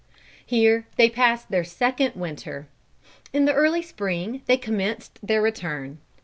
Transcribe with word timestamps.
Here 0.43 0.87
they 0.97 1.11
passed 1.11 1.51
their 1.51 1.63
second 1.63 2.15
winter. 2.15 2.67
In 3.33 3.45
the 3.45 3.53
early 3.53 3.83
spring 3.83 4.41
they 4.47 4.57
commenced 4.57 5.19
their 5.21 5.43
return. 5.43 5.99